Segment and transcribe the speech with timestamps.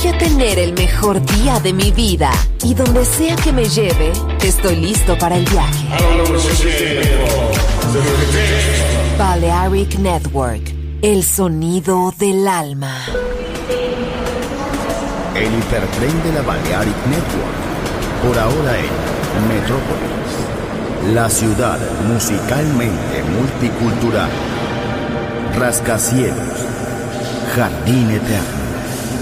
[0.00, 2.30] Voy a tener el mejor día de mi vida
[2.62, 4.12] y donde sea que me lleve,
[4.44, 5.88] estoy listo para el viaje.
[9.18, 10.62] Balearic Network,
[11.02, 12.94] el sonido del alma.
[15.34, 24.30] El hipertren de la Balearic Network, por ahora en Metrópolis, la ciudad musicalmente multicultural,
[25.56, 26.54] rascacielos,
[27.56, 28.67] jardín eterno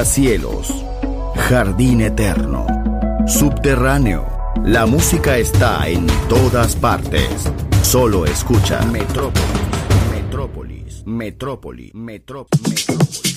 [0.00, 0.72] Rascacielos,
[1.36, 2.66] jardín eterno,
[3.26, 4.26] subterráneo.
[4.64, 7.28] La música está en todas partes.
[7.82, 9.44] Solo escucha Metrópolis,
[10.10, 13.29] Metrópolis, Metrópolis, Metrópolis.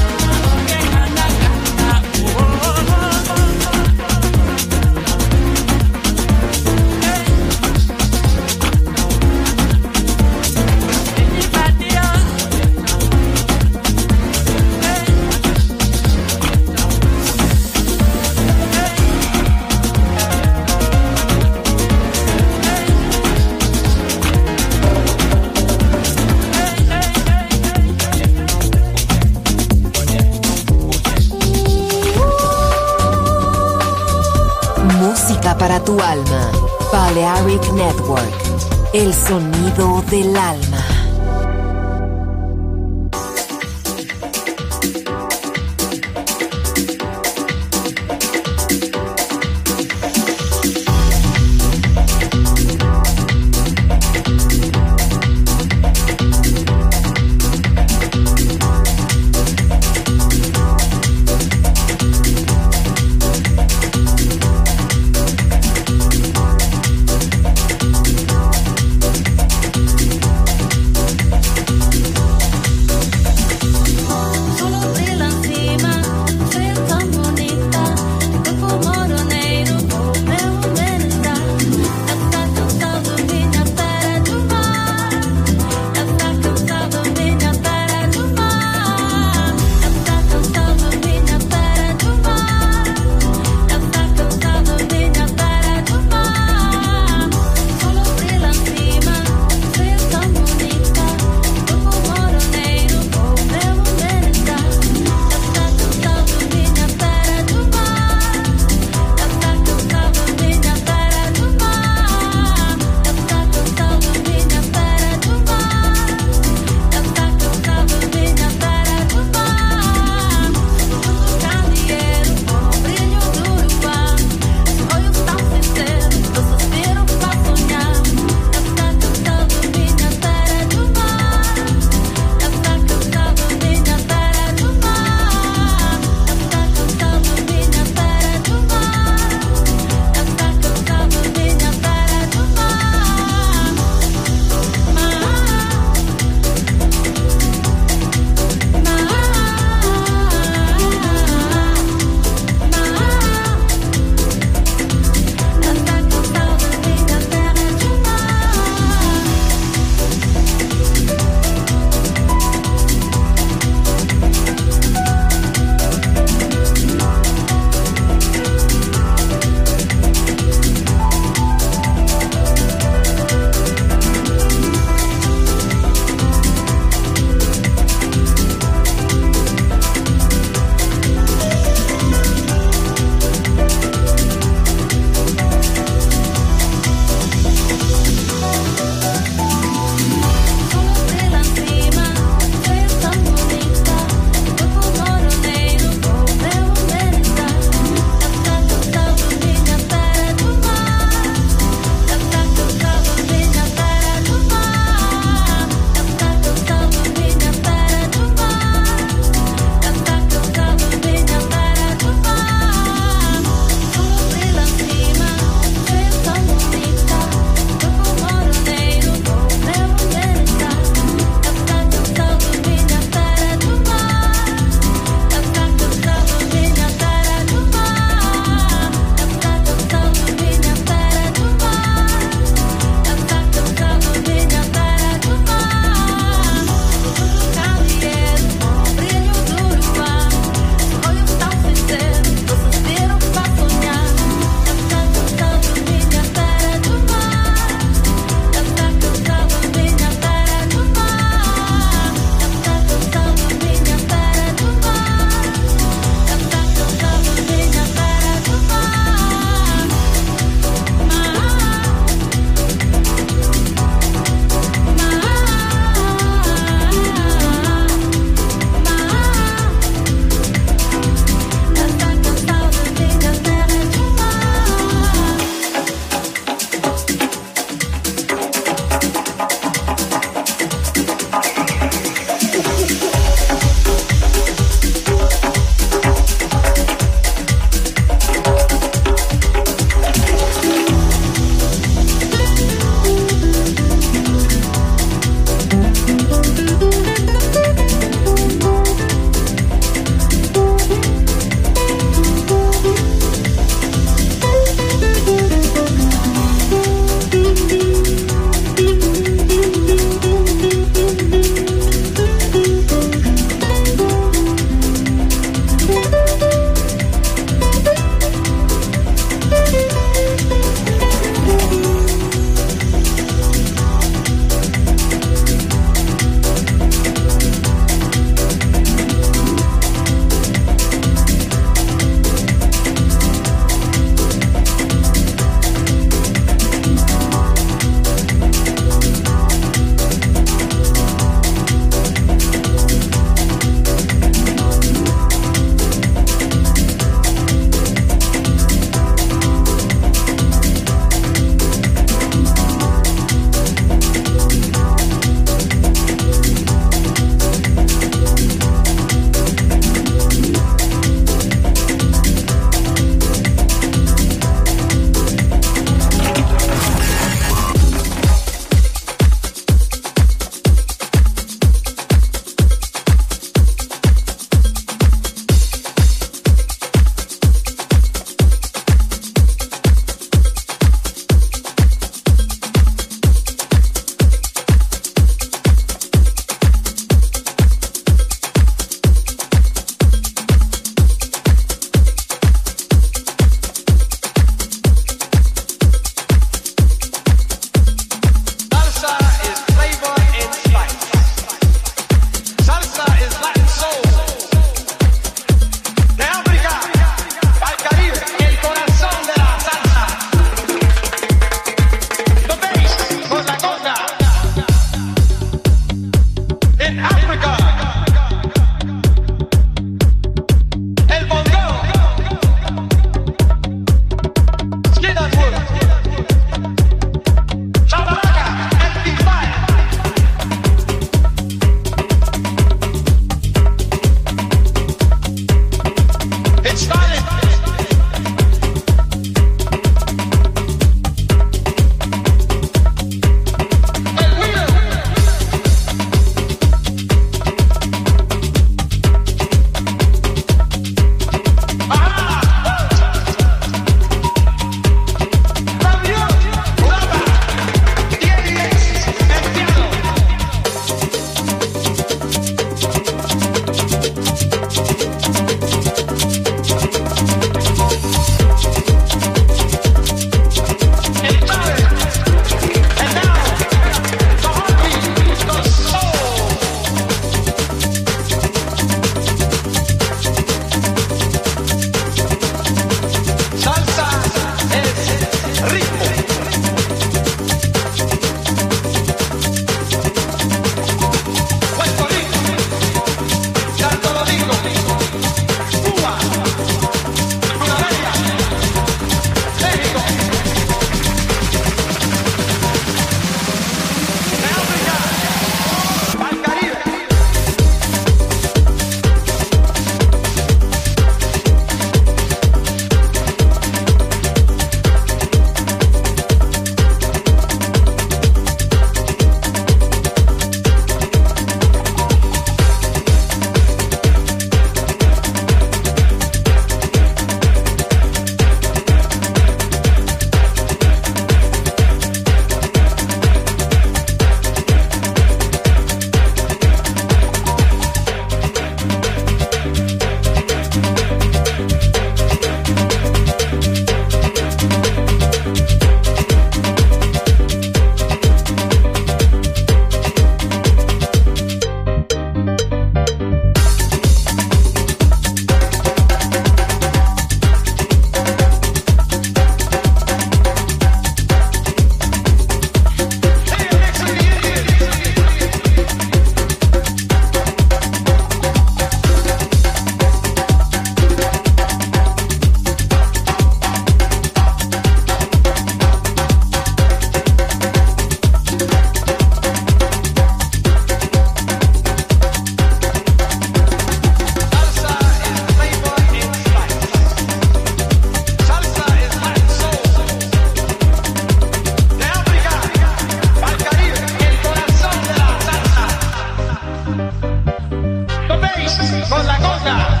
[598.77, 600.00] Ciudad